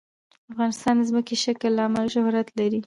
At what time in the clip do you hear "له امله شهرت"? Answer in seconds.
1.77-2.47